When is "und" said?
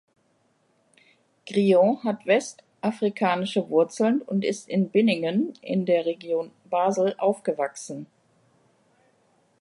4.23-4.43